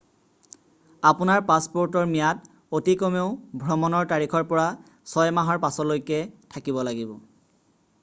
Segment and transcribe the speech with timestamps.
[1.09, 3.29] আপোনাৰ পাছপ'ৰ্টৰ ম্যাদ অতি কমেও
[3.67, 4.67] ভ্ৰমণৰ তাৰিখৰ পৰা
[5.15, 6.23] 6 মাহৰ পাছলৈকে
[6.57, 7.17] থাকিব লাগিব